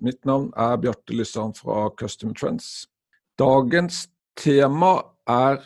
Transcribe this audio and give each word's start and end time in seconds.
Mitt 0.00 0.24
navn 0.24 0.48
er 0.56 0.78
Bjarte 0.80 1.12
Lysand 1.12 1.58
fra 1.60 1.90
Customer 2.00 2.32
Trends. 2.32 2.86
Dagens 3.36 4.06
tema 4.38 4.94
er 5.28 5.60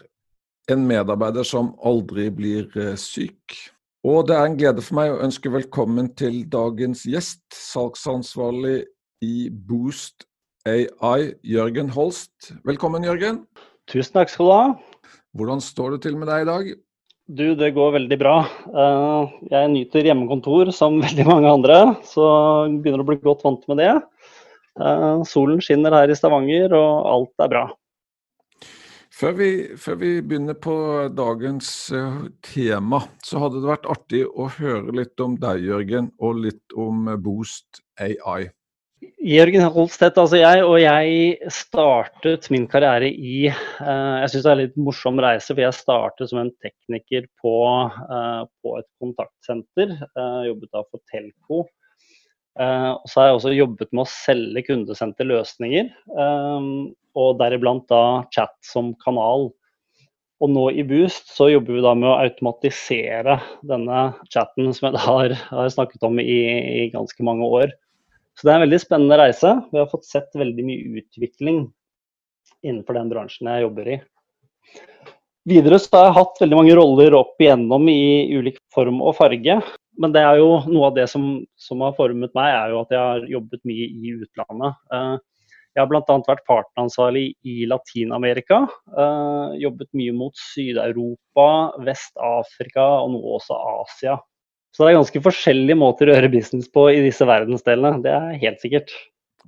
en 0.71 0.83
medarbeider 0.89 1.47
som 1.47 1.71
aldri 1.87 2.27
blir 2.35 2.67
eh, 2.75 2.97
syk. 2.99 3.55
Og 4.03 4.27
det 4.27 4.35
er 4.35 4.49
en 4.49 4.57
glede 4.59 4.83
for 4.83 4.99
meg 4.99 5.13
å 5.13 5.21
ønske 5.23 5.53
velkommen 5.55 6.11
til 6.19 6.41
dagens 6.51 7.05
gjest, 7.07 7.45
salgsansvarlig 7.55 8.81
i 9.23 9.47
Boost 9.55 10.27
AI, 10.67 11.31
Jørgen 11.47 11.93
Holst. 11.95 12.51
Velkommen, 12.67 13.07
Jørgen. 13.07 13.45
Tusen 13.87 14.19
takk 14.19 14.35
skal 14.35 14.51
du 14.51 14.55
ha. 14.57 14.65
Hvordan 15.39 15.63
står 15.63 15.95
det 15.95 16.09
til 16.09 16.19
med 16.19 16.33
deg 16.33 16.43
i 16.43 16.51
dag? 16.51 16.75
Du, 17.25 17.47
det 17.57 17.71
går 17.79 17.95
veldig 17.95 18.19
bra. 18.21 18.35
Eh, 18.67 19.37
jeg 19.55 19.71
nyter 19.73 20.11
hjemmekontor 20.11 20.75
som 20.75 20.99
veldig 21.07 21.29
mange 21.31 21.55
andre, 21.55 21.79
så 22.03 22.27
begynner 22.83 23.07
å 23.07 23.09
bli 23.13 23.23
godt 23.23 23.47
vant 23.47 23.63
med 23.71 23.81
det. 23.85 23.95
Eh, 24.81 25.23
solen 25.29 25.63
skinner 25.63 25.95
her 25.95 26.11
i 26.11 26.17
Stavanger, 26.19 26.75
og 26.75 27.09
alt 27.13 27.47
er 27.47 27.53
bra. 27.53 27.65
Før 29.15 29.37
vi, 29.39 29.49
før 29.79 30.01
vi, 30.01 30.11
begynner 30.27 30.57
på 30.59 30.75
dagens 31.15 31.69
uh, 31.95 32.25
tema, 32.43 33.05
så 33.23 33.39
hadde 33.45 33.61
det 33.63 33.71
vært 33.71 33.87
artig 33.93 34.25
å 34.27 34.49
høre 34.57 34.91
litt 34.99 35.23
om 35.23 35.37
deg, 35.39 35.63
Jørgen, 35.69 36.09
og 36.19 36.41
litt 36.43 36.75
om 36.75 37.07
Boost 37.23 37.79
AI. 38.03 38.49
Jørgen 39.23 39.69
Holstedt, 39.71 40.19
altså 40.19 40.41
jeg, 40.41 40.65
og 40.67 40.81
jeg 40.83 41.53
startet 41.53 42.49
min 42.51 42.67
karriere 42.73 43.07
i 43.07 43.47
uh, 43.53 44.25
Jeg 44.25 44.33
syns 44.33 44.43
det 44.49 44.51
er 44.51 44.57
en 44.57 44.63
litt 44.65 44.83
morsom 44.89 45.23
reise, 45.23 45.53
for 45.53 45.63
jeg 45.63 45.79
startet 45.79 46.33
som 46.33 46.43
en 46.43 46.51
tekniker 46.65 47.31
på, 47.39 47.55
uh, 47.87 48.43
på 48.67 48.75
et 48.81 48.91
kontaktsenter. 48.99 49.95
jobbet 50.51 50.75
da 50.75 50.83
for 50.89 51.07
Telco. 51.13 51.63
Og 52.55 53.09
så 53.11 53.21
har 53.21 53.29
jeg 53.29 53.37
også 53.39 53.53
jobbet 53.55 53.91
med 53.91 54.05
å 54.05 54.11
selge 54.11 54.63
kundesendte 54.69 55.27
løsninger, 55.27 55.89
og 57.15 57.39
deriblant 57.41 57.87
da 57.91 58.03
chat 58.35 58.55
som 58.67 58.93
kanal. 59.03 59.49
Og 60.43 60.51
nå 60.51 60.65
i 60.75 60.83
Boost 60.87 61.31
så 61.33 61.49
jobber 61.49 61.79
vi 61.79 61.85
da 61.85 61.95
med 61.97 62.11
å 62.11 62.19
automatisere 62.19 63.39
denne 63.67 64.01
chatten 64.35 64.75
som 64.77 64.91
jeg 64.91 65.03
har, 65.05 65.37
har 65.51 65.71
snakket 65.73 66.05
om 66.05 66.19
i, 66.21 66.41
i, 66.85 66.89
ganske 66.93 67.27
mange 67.27 67.47
år. 67.47 67.75
Så 68.35 68.47
det 68.47 68.53
er 68.53 68.59
en 68.59 68.67
veldig 68.67 68.81
spennende 68.83 69.19
reise. 69.21 69.53
Vi 69.71 69.79
har 69.79 69.91
fått 69.93 70.09
sett 70.09 70.35
veldig 70.37 70.67
mye 70.67 70.99
utvikling 71.01 71.63
innenfor 72.65 72.99
den 72.99 73.13
bransjen 73.13 73.51
jeg 73.53 73.65
jobber 73.65 73.93
i. 73.95 74.01
Videre 75.49 75.79
så 75.79 75.93
har 75.95 76.07
jeg 76.09 76.19
hatt 76.19 76.43
veldig 76.43 76.59
mange 76.59 76.77
roller 76.77 77.17
opp 77.19 77.41
igjennom 77.41 77.89
i 77.93 78.35
ulik 78.35 78.59
form 78.75 79.03
og 79.05 79.15
farge. 79.21 79.61
Men 80.01 80.15
det 80.15 80.25
er 80.27 80.41
jo 80.41 80.59
noe 80.67 80.89
av 80.91 80.97
det 80.97 81.07
som, 81.11 81.45
som 81.61 81.85
har 81.85 81.95
formet 81.99 82.35
meg, 82.35 82.51
er 82.51 82.75
jo 82.75 82.83
at 82.83 82.93
jeg 82.95 83.01
har 83.01 83.31
jobbet 83.31 83.63
mye 83.69 83.87
i 83.87 84.15
utlandet. 84.17 84.77
Uh, 84.91 85.17
jeg 85.75 85.83
har 85.83 85.91
bl.a. 85.91 86.17
vært 86.29 86.45
partneransvarlig 86.47 87.25
i 87.51 87.65
Latin-Amerika. 87.71 88.61
Uh, 88.95 89.55
jobbet 89.59 89.91
mye 89.99 90.15
mot 90.15 90.39
Syd-Europa, 90.39 91.49
Vest-Afrika 91.87 92.85
og 93.03 93.17
nå 93.17 93.23
også 93.39 93.59
Asia. 93.83 94.21
Så 94.75 94.83
det 94.83 94.93
er 94.93 95.01
ganske 95.01 95.23
forskjellige 95.23 95.79
måter 95.79 96.11
å 96.11 96.15
gjøre 96.17 96.31
business 96.31 96.71
på 96.71 96.89
i 96.91 97.03
disse 97.03 97.27
verdensdelene. 97.27 98.03
Det 98.03 98.15
er 98.15 98.39
helt 98.43 98.63
sikkert. 98.63 98.95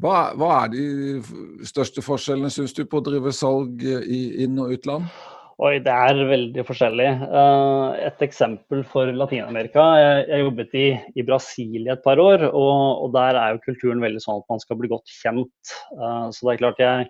Hva, 0.03 0.35
hva 0.39 0.51
er 0.65 0.75
de 0.75 1.67
største 1.67 2.03
forskjellene, 2.05 2.51
syns 2.53 2.75
du, 2.77 2.85
på 2.87 3.01
å 3.01 3.07
drive 3.07 3.33
salg 3.35 3.83
i 3.83 4.21
inn- 4.45 4.61
og 4.63 4.75
utland? 4.77 5.09
Oi, 5.57 5.79
det 5.81 5.89
er 5.89 6.19
veldig 6.29 6.63
forskjellig. 6.69 7.07
Uh, 7.33 7.95
et 8.05 8.21
eksempel 8.27 8.83
for 8.85 9.09
Latin-Amerika. 9.09 9.85
Jeg, 9.97 10.41
jobbet 10.43 10.75
i, 10.77 10.89
i, 11.17 11.25
Brasil 11.25 11.87
i 11.87 11.93
et 11.95 12.03
par 12.05 12.21
år, 12.21 12.45
og, 12.51 12.75
og, 13.07 13.07
der 13.15 13.39
er 13.41 13.55
jo 13.55 13.63
kulturen 13.63 14.05
veldig 14.05 14.21
sånn 14.21 14.43
at 14.43 14.53
man 14.53 14.61
skal 14.61 14.77
bli 14.83 14.91
godt 14.93 15.15
kjent. 15.23 15.73
Uh, 15.97 16.29
så 16.29 16.45
det 16.45 16.53
er 16.53 16.61
klart 16.61 16.83
jeg, 16.85 17.07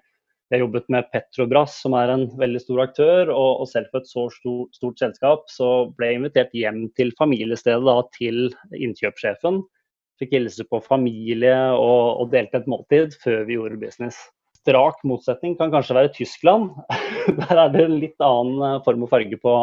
jeg, 0.54 0.62
jobbet 0.62 0.86
med 0.94 1.10
Petrobras, 1.10 1.74
som 1.82 1.98
er 1.98 2.14
en 2.14 2.28
veldig 2.38 2.62
stor 2.62 2.84
aktør, 2.84 3.34
og, 3.34 3.64
og 3.64 3.72
selv 3.72 3.90
for 3.90 4.06
et 4.06 4.12
så 4.12 4.28
stor, 4.36 4.62
stort 4.78 5.02
selskap 5.02 5.50
så 5.50 5.72
ble 5.98 6.12
jeg 6.12 6.20
invitert 6.20 6.54
hjem 6.54 6.84
til 6.94 7.10
familiestedet 7.18 7.82
da, 7.90 7.98
til 8.14 8.44
innkjøpssjefen. 8.78 9.58
Fikk 10.22 10.38
hilse 10.38 10.70
på 10.70 10.84
familie 10.86 11.58
og, 11.74 12.22
og 12.22 12.30
delte 12.30 12.62
et 12.62 12.70
måltid 12.70 13.18
før 13.26 13.42
vi 13.50 13.58
gjorde 13.58 13.82
business 13.82 14.22
strak 14.66 15.02
motsetning 15.06 15.54
kan 15.58 15.70
kanskje 15.70 15.96
være 15.96 16.14
Tyskland. 16.16 16.72
Der 17.38 17.60
er 17.62 17.70
det 17.70 17.84
en 17.86 18.00
litt 18.02 18.18
annen 18.22 18.62
eh, 18.66 18.82
form 18.86 19.06
og 19.06 19.12
farge 19.12 19.38
på, 19.38 19.54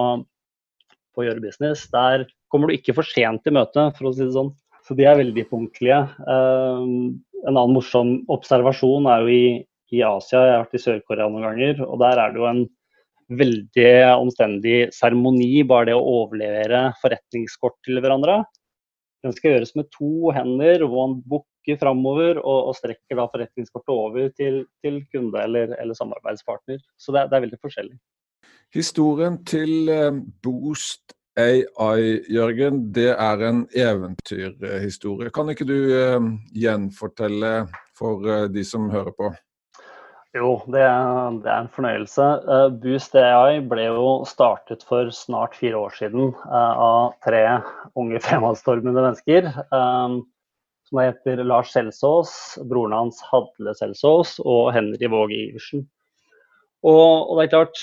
på 1.14 1.24
å 1.24 1.28
gjøre 1.28 1.44
business. 1.44 1.86
Der 1.92 2.26
kommer 2.54 2.70
du 2.70 2.78
ikke 2.78 2.96
for 2.96 3.08
sent 3.08 3.44
til 3.44 3.58
møtet, 3.58 3.98
for 3.98 4.10
å 4.10 4.14
si 4.16 4.24
det 4.24 4.36
sånn. 4.36 4.54
Så 4.84 4.96
de 5.00 5.08
er 5.08 5.20
veldig 5.20 5.46
punktlige. 5.48 6.00
Uh, 6.28 7.16
en 7.44 7.56
annen 7.56 7.76
morsom 7.76 8.18
observasjon 8.32 9.08
er 9.12 9.24
jo 9.24 9.32
i, 9.32 9.46
i 9.96 10.02
Asia. 10.04 10.42
Jeg 10.44 10.56
har 10.58 10.64
vært 10.66 10.76
i 10.76 10.82
Sør-Korea 10.84 11.30
noen 11.32 11.46
ganger, 11.48 11.80
og 11.88 12.02
der 12.04 12.20
er 12.20 12.34
det 12.34 12.42
jo 12.42 12.50
en 12.50 12.66
veldig 13.40 13.94
omstendig 14.20 14.78
seremoni, 14.92 15.64
bare 15.68 15.88
det 15.90 15.96
å 15.96 16.04
overlevere 16.20 16.90
forretningskort 17.00 17.80
til 17.88 18.02
hverandre. 18.04 18.42
Den 19.24 19.36
skal 19.38 19.54
gjøres 19.56 19.72
med 19.80 19.88
to 19.96 20.34
hender, 20.36 20.84
one 20.84 21.22
man 21.32 21.46
bukker 21.64 21.80
framover 21.80 22.40
og, 22.44 22.70
og, 22.70 22.76
strekker 22.76 23.18
da 23.18 23.28
forretningskortet 23.32 23.94
over 23.94 24.30
til, 24.36 24.66
til 24.84 25.04
kunde 25.12 25.42
eller, 25.42 25.76
eller, 25.80 25.94
samarbeidspartner. 25.94 26.80
Så 26.98 27.12
det 27.12 27.22
er, 27.22 27.28
det 27.28 27.38
er, 27.38 27.46
veldig 27.48 27.60
forskjellig. 27.62 27.98
Historien 28.74 29.44
til 29.46 29.90
eh, 29.90 30.12
Boost 30.44 31.14
AI, 31.38 32.22
Jørgen, 32.30 32.92
det 32.94 33.16
er 33.16 33.42
en 33.48 33.68
eventyrhistorie. 33.74 35.32
Kan 35.34 35.50
ikke 35.50 35.66
du 35.66 35.80
uh, 35.90 36.28
gjenfortelle 36.54 37.66
for 37.98 38.22
uh, 38.22 38.46
de 38.54 38.62
som 38.66 38.92
hører 38.94 39.10
på? 39.18 39.32
Jo, 40.34 40.60
det, 40.66 40.84
det, 41.42 41.50
er 41.50 41.60
en 41.64 41.72
fornøyelse. 41.74 42.28
Boost 42.82 43.18
AI 43.18 43.64
ble 43.70 43.88
jo 43.88 44.14
startet 44.30 44.86
for 44.86 45.10
snart 45.14 45.58
fire 45.58 45.78
år 45.78 45.94
siden 45.98 46.32
av 46.50 47.14
tre 47.26 47.42
unge 47.98 48.22
fremadstormende 48.22 48.98
mennesker. 48.98 49.50
Um, 49.70 50.24
som 50.94 51.02
heter 51.02 51.40
Lars 51.44 51.72
Selsås, 51.74 52.32
broren 52.70 52.94
hans 52.94 53.18
Hadle 53.26 53.74
Selsås 53.74 54.36
og 54.46 54.68
Henry 54.76 55.08
Våge 55.10 55.40
Iversen. 55.48 55.88
Og, 56.84 57.32
og, 57.32 57.40
det 57.40 57.48
er 57.48 57.50
klart, 57.50 57.80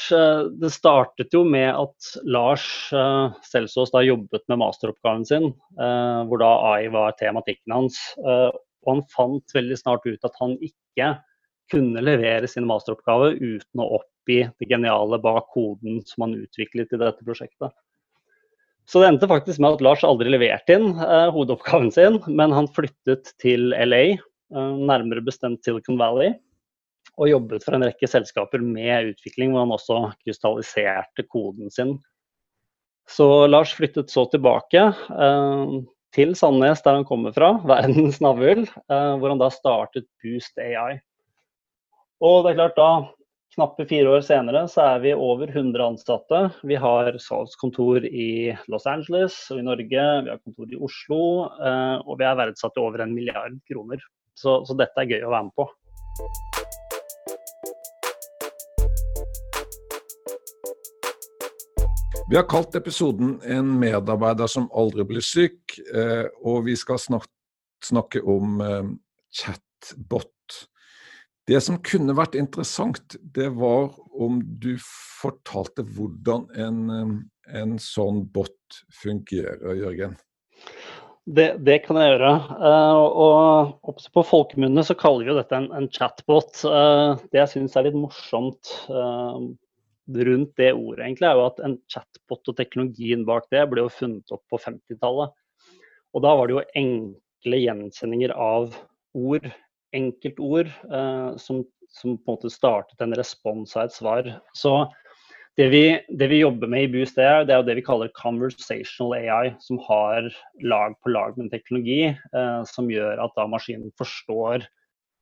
det 0.60 0.70
startet 0.70 1.34
jo 1.34 1.40
med 1.42 1.72
at 1.72 2.10
Lars 2.22 2.62
uh, 2.94 3.34
Selsås 3.48 3.90
da 3.90 4.04
jobbet 4.04 4.44
med 4.52 4.60
masteroppgaven 4.60 5.24
sin, 5.26 5.48
hvor 5.74 6.42
da 6.42 6.50
AI 6.70 6.90
var 6.92 7.16
tematikken 7.18 7.74
hans. 7.74 7.98
og 8.20 8.92
han 8.92 9.02
fant 9.10 9.56
veldig 9.56 9.80
snart 9.80 10.06
ut 10.06 10.28
at 10.28 10.36
han 10.38 10.54
ikke 10.62 11.10
kunne 11.72 12.04
levere 12.04 12.46
sin 12.50 12.68
masteroppgave 12.68 13.32
uten 13.40 13.82
å 13.82 13.88
oppgi 13.98 14.44
det 14.60 14.70
geniale 14.70 15.18
bak 15.22 15.50
koden 15.54 15.98
som 16.06 16.28
han 16.28 16.38
utviklet 16.44 16.94
i 16.94 17.00
dette 17.00 17.26
prosjektet. 17.26 17.74
Så 18.90 18.98
det 18.98 19.06
endte 19.12 19.28
faktisk 19.30 19.60
med 19.62 19.76
at 19.76 19.82
Lars 19.86 20.02
aldri 20.06 20.32
leverte 20.32 20.74
inn 20.74 20.88
eh, 20.98 21.28
hovedoppgaven 21.30 21.92
sin, 21.94 22.18
men 22.26 22.54
han 22.56 22.66
flyttet 22.74 23.30
til 23.42 23.70
LA, 23.70 24.16
eh, 24.18 24.72
nærmere 24.90 25.22
bestemt 25.22 25.62
Silicon 25.62 26.00
Valley, 26.00 26.32
og 27.14 27.30
jobbet 27.30 27.62
for 27.62 27.76
en 27.76 27.86
rekke 27.86 28.08
selskaper 28.10 28.62
med 28.64 29.12
utvikling, 29.12 29.52
hvor 29.52 29.62
han 29.62 29.76
også 29.76 30.00
krystalliserte 30.24 31.26
koden 31.30 31.70
sin. 31.70 31.94
Så 33.10 33.46
Lars 33.46 33.76
flyttet 33.78 34.10
så 34.10 34.24
tilbake 34.32 34.82
eh, 34.90 35.78
til 36.14 36.34
Sandnes, 36.38 36.82
der 36.82 36.98
han 36.98 37.06
kommer 37.06 37.34
fra, 37.36 37.52
verdens 37.70 38.18
navl, 38.24 38.66
eh, 38.66 39.14
hvor 39.22 39.30
han 39.30 39.42
da 39.42 39.52
startet 39.54 40.08
Boost 40.24 40.58
AI. 40.58 40.98
Og 42.20 42.42
det 42.42 42.52
er 42.56 42.60
klart 42.64 42.78
da, 42.78 42.90
knappe 43.60 43.84
fire 43.84 44.08
år 44.08 44.22
senere 44.24 44.62
så 44.72 44.80
er 44.94 45.00
vi 45.02 45.10
over 45.12 45.50
100 45.52 45.82
ansatte. 45.84 46.38
Vi 46.64 46.78
har 46.80 47.12
salgskontor 47.20 48.06
i 48.08 48.54
Los 48.72 48.86
Angeles 48.88 49.34
og 49.52 49.60
i 49.60 49.64
Norge, 49.66 50.04
vi 50.24 50.30
har 50.32 50.40
kontor 50.40 50.70
i 50.72 50.78
Oslo, 50.80 51.18
eh, 51.60 51.98
og 52.00 52.16
vi 52.16 52.24
er 52.24 52.38
verdsatt 52.40 52.72
til 52.72 52.86
over 52.86 53.04
en 53.04 53.12
milliard 53.12 53.58
kroner. 53.68 54.00
Så, 54.32 54.62
så 54.64 54.76
dette 54.80 55.04
er 55.04 55.12
gøy 55.12 55.26
å 55.28 55.34
være 55.34 55.50
med 55.50 55.52
på. 55.60 55.66
Vi 62.30 62.40
har 62.40 62.48
kalt 62.48 62.80
episoden 62.80 63.40
'En 63.44 63.76
medarbeider 63.76 64.48
som 64.48 64.70
aldri 64.72 65.04
blir 65.04 65.20
syk', 65.20 65.76
eh, 65.92 66.32
og 66.40 66.64
vi 66.64 66.80
skal 66.80 66.96
snakke 66.96 68.24
om 68.24 68.60
eh, 68.60 68.92
chatbot 69.28 70.69
Det 71.50 71.58
som 71.64 71.80
kunne 71.82 72.14
vært 72.14 72.36
interessant, 72.38 73.16
det 73.34 73.48
var 73.58 73.88
om 74.14 74.38
du 74.62 74.76
fortalte 75.18 75.82
hvordan 75.96 76.44
en, 76.54 76.82
en 77.50 77.72
sånn 77.82 78.20
bot 78.30 78.76
fungerer, 79.00 79.72
Jørgen. 79.74 80.12
Det, 81.26 81.48
det, 81.66 81.80
kan 81.82 81.98
jeg 81.98 82.12
gjøre. 82.12 82.30
Uh, 82.54 83.00
og 83.82 84.04
på 84.14 84.22
folkemunne 84.28 84.84
så 84.86 84.94
kaller 84.98 85.26
vi 85.26 85.32
jo 85.32 85.38
dette 85.40 85.58
en, 85.58 85.66
en 85.74 85.88
chatbot. 85.90 86.62
Uh, 86.62 87.18
det 87.34 87.42
jeg 87.42 87.52
syns 87.56 87.74
er 87.74 87.88
litt 87.88 87.98
morsomt 87.98 88.70
rundt 88.90 90.54
det 90.58 90.70
ordet, 90.74 91.04
egentlig, 91.04 91.26
er 91.28 91.38
jo 91.38 91.48
at 91.48 91.58
en 91.66 91.76
chatbot 91.90 92.50
og 92.50 92.56
teknologien 92.58 93.26
bak 93.26 93.50
det 93.54 93.64
ble 93.70 93.84
jo 93.84 93.92
funnet 93.94 94.34
opp 94.34 94.42
på 94.50 94.58
50-tallet. 94.58 95.34
Og 96.14 96.24
da 96.24 96.36
var 96.38 96.46
det 96.46 96.56
jo 96.56 96.64
enkle 96.78 97.60
gjenkjenninger 97.62 98.34
av 98.34 98.78
ord 99.18 99.50
enkeltord 99.96 100.70
eh, 100.70 101.36
som, 101.36 101.62
som, 101.90 102.16
på 102.16 102.32
en 102.32 102.36
måte 102.36 102.52
startet 102.52 103.02
en 103.02 103.16
respons 103.18 103.76
av 103.76 103.88
et 103.88 103.96
svar. 103.96 104.32
Så 104.56 104.74
det 105.58 105.68
vi, 105.72 105.84
det 106.16 106.30
vi 106.30 106.40
jobber 106.40 106.70
med 106.70 106.86
i 106.86 106.90
Boost, 106.92 107.18
det 107.18 107.26
er, 107.26 107.44
det 107.44 107.56
er 107.56 107.64
det 107.66 107.76
vi 107.80 107.84
kaller 107.84 108.12
conversational 108.16 109.16
AI, 109.18 109.54
som 109.60 109.80
har 109.88 110.30
lag 110.62 110.94
på 111.02 111.12
lag 111.12 111.36
med 111.38 111.50
teknologi 111.52 112.04
eh, 112.12 112.60
som 112.70 112.90
gjør 112.92 113.20
at 113.24 113.34
da 113.36 113.48
maskinen 113.50 113.90
forstår 114.00 114.64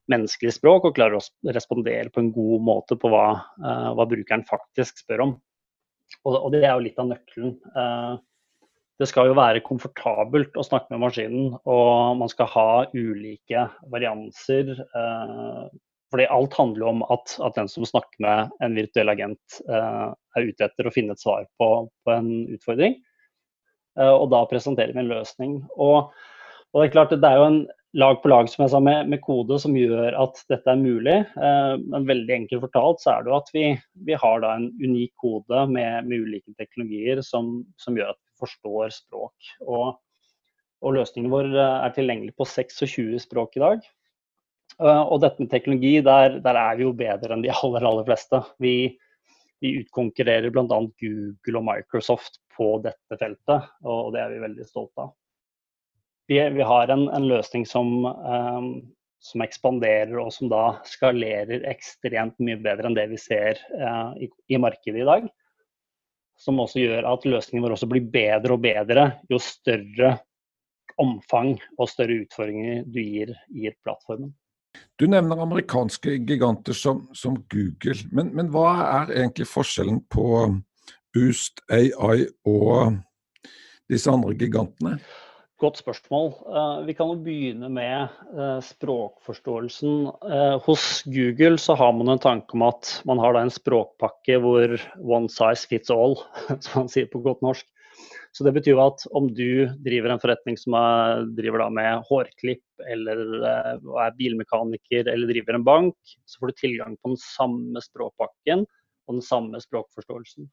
menneskelig 0.09 0.55
språk 0.57 0.89
og 0.89 0.97
klarer 0.97 1.19
å 1.19 1.53
respondere 1.57 2.13
på 2.13 2.23
en 2.23 2.33
god 2.33 2.65
måte 2.65 2.97
på 3.01 3.11
hva, 3.13 3.27
eh, 3.61 3.91
hva 3.97 4.09
brukeren 4.09 4.47
faktisk 4.49 5.03
spør 5.03 5.27
om. 5.27 5.37
Og, 6.25 6.33
og, 6.35 6.49
det 6.55 6.63
er 6.65 6.73
jo 6.73 6.85
litt 6.87 7.01
av 7.01 7.11
nøkkelen. 7.11 7.57
Eh, 8.99 9.03
det 9.03 9.09
skal 9.09 9.29
jo 9.31 9.37
være 9.39 9.63
komfortabelt 9.63 10.57
å 10.57 10.65
snakke 10.67 10.91
med 10.91 11.01
maskinen, 11.07 11.53
og 11.67 12.19
man 12.19 12.29
skal 12.29 12.47
ha 12.51 12.87
ulike 12.95 13.69
varianser. 13.91 14.75
Eh, 14.75 15.69
fordi 16.11 16.27
alt 16.27 16.55
handler 16.57 16.81
jo 16.81 16.89
om 16.89 17.03
at, 17.11 17.37
at, 17.45 17.55
den 17.55 17.69
som 17.69 17.85
snakker 17.85 18.19
med 18.25 18.51
en 18.65 18.75
virtuell 18.75 19.09
agent, 19.09 19.61
eh, 19.69 20.13
er 20.37 20.49
ute 20.49 20.65
etter 20.65 20.89
å 20.89 20.93
finne 20.93 21.13
et 21.13 21.21
svar 21.21 21.47
på, 21.61 21.89
på 22.05 22.15
en 22.15 22.49
utfordring. 22.49 22.97
Eh, 23.99 24.13
og 24.13 24.31
da 24.33 24.45
presenterer 24.49 24.95
vi 24.95 25.05
en 25.05 25.13
løsning. 25.13 25.59
Og, 25.77 26.09
og, 26.73 26.81
det 26.81 26.89
er 26.89 26.95
klart, 26.97 27.13
det 27.13 27.29
er 27.29 27.39
jo 27.39 27.51
en 27.51 27.67
lag 27.97 28.19
på 28.23 28.29
lag 28.29 28.49
som 28.51 28.65
jeg 28.65 28.73
sa, 28.73 28.81
med, 28.85 29.09
med 29.09 29.23
kode 29.25 29.61
som 29.61 29.77
gjør 29.77 30.17
at 30.21 30.43
dette 30.51 30.69
er 30.69 30.77
mulig. 30.77 31.17
men 31.89 32.05
veldig 32.07 32.35
enkelt 32.35 32.67
fortalt 32.67 33.01
så 33.01 33.15
er 33.15 33.25
det 33.25 33.31
jo 33.33 33.39
at 33.39 33.49
vi, 33.55 33.63
vi 34.05 34.19
har 34.21 34.43
da 34.45 34.51
en 34.59 34.67
unik 34.77 35.15
kode 35.17 35.63
med, 35.73 36.05
med 36.05 36.27
ulike 36.27 36.53
teknologier 36.61 37.23
som, 37.25 37.63
som 37.81 37.97
gjør 37.97 38.13
at 38.13 38.21
forstår 38.41 38.95
språk. 38.95 39.53
Og, 39.67 39.99
og 40.85 40.97
løsningen 40.97 41.33
vår 41.33 41.53
eh, 41.53 41.77
er 41.87 41.95
tilgjengelig 41.97 42.35
på 42.39 42.49
26 42.49 43.25
språk 43.27 43.59
i 43.59 43.65
dag. 43.65 43.87
Eh, 44.79 45.03
og 45.03 45.23
dette 45.25 45.43
med 45.43 45.51
teknologi, 45.53 45.99
der, 46.05 46.39
der 46.45 46.59
er 46.61 46.79
vi 46.79 46.87
jo 46.87 46.97
bedre 46.97 47.35
enn 47.35 47.45
de 47.45 47.53
aller, 47.61 47.87
aller 47.91 48.07
fleste. 48.09 48.43
Vi, 48.63 48.75
vi 49.65 49.79
utkonkurrerer 49.83 50.53
bl.a. 50.55 50.67
Google 50.67 51.63
og 51.63 51.67
Microsoft 51.71 52.41
på 52.59 52.77
dette 52.85 53.19
feltet, 53.19 53.73
og 53.87 54.13
det 54.15 54.23
er 54.23 54.35
vi 54.35 54.45
veldig 54.45 54.67
stolte 54.67 55.09
av. 55.09 55.17
Vi, 56.29 56.39
vi 56.53 56.65
har 56.67 56.91
en, 56.93 57.07
en, 57.15 57.27
løsning 57.31 57.65
som, 57.67 58.05
um, 58.05 58.73
som, 59.25 59.43
ekspanderer 59.45 60.13
og 60.21 60.29
som 60.35 60.51
da 60.53 60.65
skalerer 60.85 61.65
ekstremt 61.71 62.37
mye 62.43 62.59
bedre 62.61 62.91
enn 62.91 62.99
det 62.99 63.07
vi 63.15 63.21
ser 63.23 63.63
uh, 63.79 64.13
i, 64.21 64.29
i 64.53 64.61
markedet 64.61 65.01
i 65.01 65.07
dag 65.09 65.31
som 66.39 66.61
også 66.63 66.83
gjør 66.83 67.07
at 67.11 67.27
løsningen 67.27 67.65
vår 67.65 67.77
også 67.77 67.89
blir 67.91 68.09
bedre 68.13 68.55
og 68.55 68.63
bedre 68.63 69.07
jo 69.31 69.41
større 69.43 70.15
omfang 70.99 71.57
og 71.79 71.91
større 71.91 72.23
utfordringer 72.25 72.85
du 72.87 73.01
gir, 73.03 73.35
gir 73.55 73.75
plattformen. 73.85 74.33
Du 74.99 75.07
nevner 75.11 75.43
amerikanske 75.43 76.19
giganter 76.27 76.77
som, 76.77 77.07
som 77.15 77.39
Google, 77.51 77.97
men, 78.15 78.31
men, 78.37 78.51
hva 78.55 78.69
er 78.85 79.15
egentlig 79.23 79.49
forskjellen 79.51 80.03
på 80.13 80.27
Boost 81.15 81.63
AI 81.73 82.27
og 82.47 82.99
disse 83.91 84.13
andre 84.13 84.37
gigantene? 84.39 84.99
Godt 85.59 85.81
spørsmål. 85.81 86.29
Eh, 86.47 86.85
vi 86.87 86.95
kan 86.95 87.09
jo 87.11 87.17
begynne 87.19 87.67
med 87.75 88.13
eh, 88.31 88.61
språkforståelsen. 88.63 90.05
Eh, 90.07 90.55
hos 90.63 90.85
Google 91.11 91.59
så 91.59 91.75
har 91.75 91.97
man 91.99 92.13
en 92.13 92.23
tanke 92.23 92.55
om 92.55 92.63
at 92.69 92.93
man 93.11 93.19
har 93.19 93.35
en 93.35 93.51
språkpakke 93.51 94.37
hvor 94.45 94.77
one 95.03 95.27
size 95.27 95.67
fits 95.67 95.91
all, 95.91 96.15
som 96.63 96.85
man 96.85 96.93
sier 96.93 97.11
på 97.11 97.25
godt 97.27 97.43
norsk. 97.43 97.67
Så 98.31 98.47
det 98.47 98.55
betyr 98.55 98.79
at 98.79 99.03
om 99.19 99.27
du 99.35 99.67
driver 99.83 100.15
en 100.15 100.23
forretning 100.23 100.55
som 100.63 100.79
er, 100.79 101.27
driver 101.35 101.67
med 101.75 102.07
hårklipp, 102.07 102.63
eller 102.87 103.43
er 103.43 104.15
bilmekaniker 104.15 105.11
eller 105.11 105.27
driver 105.33 105.59
en 105.59 105.67
bank, 105.67 105.99
så 106.23 106.39
får 106.39 106.53
du 106.53 106.61
tilgang 106.63 106.95
på 107.03 107.17
den 107.17 107.23
samme 107.25 107.83
språkpakken 107.83 108.63
og 108.63 109.19
den 109.19 109.27
samme 109.27 109.59
språkforståelsen. 109.67 110.47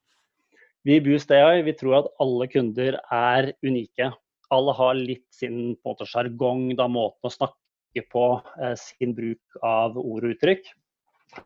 Vi 0.85 0.97
i 0.97 1.01
Boost 1.05 1.29
AI 1.33 1.61
vi 1.65 1.77
tror 1.77 1.99
at 2.01 2.13
alle 2.21 2.49
kunder 2.49 2.97
er 3.13 3.53
unike 3.61 4.15
alle 4.53 4.73
har 4.77 4.95
litt 4.97 5.25
sin 5.33 5.75
sjargong, 5.83 6.75
måten 6.75 7.29
å 7.29 7.33
snakke 7.33 8.05
på, 8.11 8.41
eh, 8.61 8.75
sin 8.75 9.15
bruk 9.15 9.59
av 9.63 9.97
ord 9.97 10.23
og 10.23 10.35
uttrykk. 10.35 10.65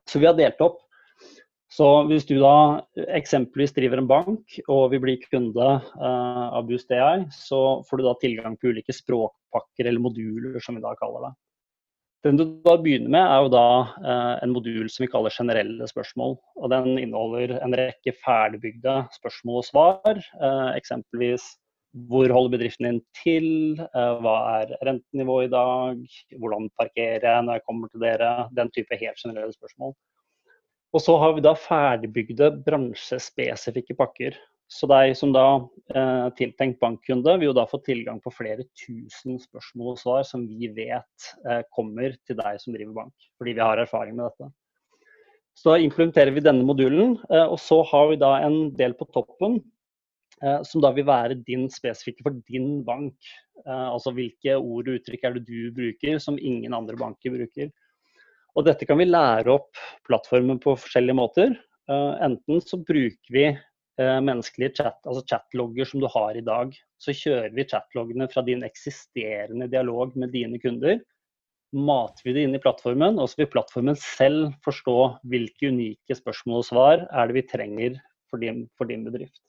Så 0.07 0.19
vi 0.19 0.25
har 0.25 0.33
delt 0.37 0.61
opp. 0.61 0.79
Så 1.69 1.85
hvis 2.09 2.25
du 2.25 2.39
da 2.41 2.81
eksempelvis 3.13 3.75
driver 3.75 4.01
en 4.01 4.09
bank 4.09 4.55
og 4.67 4.89
vil 4.93 5.03
bli 5.03 5.15
kunde 5.21 5.67
uh, 6.01 6.47
av 6.49 6.65
Boost 6.65 6.89
AI, 6.91 7.27
så 7.29 7.83
får 7.85 7.97
du 7.97 8.03
da 8.07 8.15
tilgang 8.21 8.57
på 8.57 8.71
ulike 8.73 8.95
språkpakker 8.95 9.85
eller 9.85 10.01
moduler, 10.01 10.57
som 10.65 10.79
vi 10.79 10.81
da 10.81 10.95
kaller 10.97 11.27
det. 11.27 11.31
Den 12.25 12.39
du 12.39 12.43
da 12.65 12.73
begynner 12.81 13.13
med, 13.13 13.21
er 13.21 13.45
jo 13.45 13.51
da 13.53 13.67
uh, 14.01 14.35
en 14.41 14.51
modul 14.55 14.89
som 14.89 15.05
vi 15.05 15.11
kaller 15.13 15.31
generelle 15.31 15.85
spørsmål. 15.87 16.35
og 16.57 16.73
Den 16.73 16.97
inneholder 16.97 17.59
en 17.61 17.77
rekke 17.77 18.15
ferdigbygde 18.17 18.97
spørsmål 19.15 19.61
og 19.61 19.69
svar. 19.69 20.23
Uh, 20.41 20.73
eksempelvis 20.73 21.45
hvor 21.93 22.29
holder 22.29 22.53
bedriften 22.53 22.85
din 22.85 22.99
til? 23.17 23.47
Eh, 23.81 24.11
hva 24.21 24.35
er 24.59 24.75
rentenivået 24.85 25.49
i 25.49 25.53
dag? 25.53 26.03
Hvordan 26.37 26.69
parkerer 26.77 27.25
jeg 27.25 27.45
når 27.45 27.57
jeg 27.57 27.65
kommer 27.65 27.89
til 27.89 28.03
dere? 28.03 28.29
Den 28.53 28.69
type 28.75 28.99
helt 28.99 29.17
generelle 29.17 29.55
spørsmål. 29.55 29.95
Og 30.93 31.01
så 31.01 31.17
har 31.21 31.33
vi 31.33 31.45
da 31.45 31.53
ferdigbygde 31.57 32.51
bransjespesifikke 32.65 33.97
pakker. 33.97 34.37
Så 34.69 34.85
deg 34.89 35.15
som 35.17 35.33
da 35.33 35.45
eh, 35.97 36.27
tiltenkt 36.37 36.77
bankkunde 36.81 37.33
vil 37.39 37.49
jo 37.49 37.57
da 37.57 37.65
få 37.69 37.79
tilgang 37.81 38.19
på 38.21 38.33
flere 38.33 38.67
tusen 38.77 39.39
spørsmål 39.41 39.95
og 39.95 40.01
svar 40.01 40.27
som 40.29 40.45
vi 40.45 40.69
vet 40.69 41.29
eh, 41.49 41.63
kommer 41.73 42.13
til 42.29 42.37
deg 42.37 42.61
som 42.61 42.75
driver 42.75 42.99
bank, 43.01 43.29
fordi 43.41 43.55
vi 43.57 43.65
har 43.65 43.81
erfaring 43.81 44.13
med 44.17 44.29
dette. 44.29 44.51
Så 45.57 45.73
da 45.73 45.81
implementerer 45.81 46.31
vi 46.31 46.45
denne 46.45 46.63
modulen, 46.63 47.17
og 47.27 47.57
så 47.59 47.81
har 47.89 48.05
vi 48.13 48.19
da 48.21 48.29
en 48.45 48.69
del 48.77 48.93
på 48.95 49.09
toppen 49.11 49.57
som 50.63 50.83
da 50.83 50.91
vil 50.95 51.07
være 51.07 51.39
din 51.43 51.67
spesifikke 51.71 52.23
for 52.25 52.37
din 52.47 52.79
bank. 52.87 53.15
Eh, 53.65 53.87
altså 53.93 54.13
hvilke 54.15 54.55
ord 54.57 54.89
og 54.89 54.99
uttrykk 54.99 55.25
er 55.25 55.37
det 55.37 55.45
du 55.47 55.71
bruker 55.75 56.19
som 56.23 56.39
ingen 56.39 56.75
andre 56.75 56.97
banker 56.99 57.33
bruker. 57.35 57.71
Og 58.57 58.65
dette 58.65 58.87
kan 58.87 58.99
vi 58.99 59.07
lære 59.09 59.51
opp 59.53 59.79
plattformen 60.07 60.61
på 60.63 60.77
forskjellige 60.79 61.19
måter. 61.19 61.57
Eh, 61.89 62.13
enten 62.25 62.63
så 62.63 62.81
bruker 62.81 63.35
vi 63.35 63.49
menneskelige 63.99 64.77
chat, 64.77 64.95
altså 65.03 65.25
chatlogger 65.27 65.83
som 65.83 65.99
du 65.99 66.05
har 66.07 66.37
i 66.39 66.43
dag. 66.47 66.69
Så 67.03 67.11
kjører 67.11 67.51
vi 67.51 67.65
chatloggene 67.67 68.29
fra 68.31 68.39
din 68.47 68.61
eksisterende 68.63 69.67
dialog 69.67 70.13
med 70.15 70.31
dine 70.31 70.55
kunder. 70.63 71.01
Mater 71.75 72.23
vi 72.23 72.37
det 72.37 72.45
inn 72.47 72.55
i 72.55 72.61
plattformen, 72.63 73.19
og 73.19 73.27
så 73.27 73.41
vil 73.41 73.51
plattformen 73.51 73.99
selv 73.99 74.53
forstå 74.63 74.95
hvilke 75.27 75.73
unike 75.73 76.15
spørsmål 76.15 76.63
og 76.63 76.69
svar 76.69 77.03
er 77.11 77.27
det 77.27 77.41
vi 77.41 77.45
trenger 77.51 77.99
for 78.31 78.39
din, 78.39 78.63
for 78.79 78.87
din 78.87 79.03
bedrift. 79.03 79.43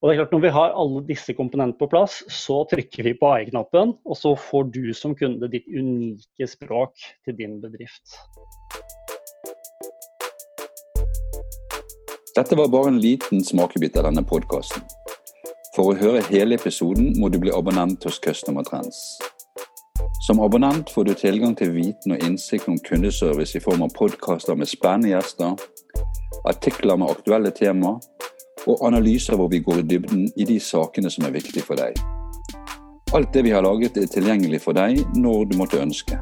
Og 0.00 0.08
det 0.08 0.14
er 0.14 0.20
klart 0.22 0.32
Når 0.32 0.40
vi 0.40 0.52
har 0.56 0.76
alle 0.80 1.00
disse 1.04 1.32
komponentene 1.36 1.76
på 1.76 1.88
plass, 1.92 2.22
så 2.32 2.62
trykker 2.70 3.04
vi 3.04 3.12
på 3.20 3.28
AI-knappen, 3.34 3.92
og 4.00 4.16
så 4.16 4.32
får 4.32 4.70
du 4.72 4.94
som 4.96 5.12
kunde 5.16 5.50
ditt 5.52 5.66
unike 5.68 6.46
språk 6.48 6.96
til 7.24 7.36
din 7.36 7.58
bedrift. 7.60 8.16
Dette 12.36 12.56
var 12.56 12.72
bare 12.72 12.94
en 12.94 13.00
liten 13.02 13.44
smakebit 13.44 13.98
av 14.00 14.08
denne 14.08 14.24
podkasten. 14.24 14.86
For 15.76 15.92
å 15.92 15.98
høre 16.00 16.24
hele 16.30 16.56
episoden 16.56 17.12
må 17.20 17.28
du 17.28 17.36
bli 17.42 17.52
abonnent 17.52 18.04
hos 18.08 18.16
Customer 18.24 18.64
Trends. 18.64 19.20
Som 20.24 20.40
abonnent 20.40 20.88
får 20.94 21.10
du 21.10 21.14
tilgang 21.14 21.52
til 21.58 21.74
viten 21.76 22.16
og 22.16 22.24
innsikt 22.24 22.72
om 22.72 22.80
kundeservice 22.88 23.58
i 23.58 23.64
form 23.64 23.84
av 23.84 23.92
podkaster 23.92 24.56
med 24.56 24.70
spennende 24.70 25.12
gjester, 25.12 25.60
artikler 26.48 26.96
med 26.96 27.12
aktuelle 27.12 27.52
temaer 27.52 28.00
og 28.66 28.82
analyser 28.86 29.38
hvor 29.38 29.48
vi 29.48 29.62
går 29.64 29.80
i 29.80 29.86
dybden 29.92 30.26
i 30.36 30.46
de 30.48 30.58
sakene 30.60 31.10
som 31.10 31.24
er 31.24 31.36
viktige 31.36 31.64
for 31.64 31.80
deg. 31.80 31.96
Alt 33.14 33.32
det 33.34 33.44
vi 33.46 33.54
har 33.54 33.64
laget 33.64 33.96
er 33.96 34.10
tilgjengelig 34.10 34.60
for 34.66 34.76
deg 34.76 35.00
når 35.16 35.50
du 35.50 35.56
måtte 35.58 35.80
ønske. 35.82 36.18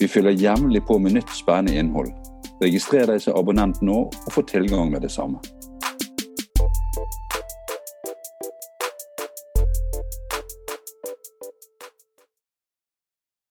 Vi 0.00 0.08
fyller 0.08 0.32
jevnlig 0.32 0.82
på 0.88 0.98
med 0.98 1.18
nytt 1.18 1.32
spennende 1.36 1.76
innhold. 1.78 2.10
Registrer 2.62 3.06
deg 3.06 3.20
som 3.22 3.36
abonnent 3.38 3.82
nå 3.84 4.02
og 4.08 4.32
få 4.32 4.42
tilgang 4.48 4.90
med 4.92 5.04
det 5.04 5.12
samme. 5.12 5.38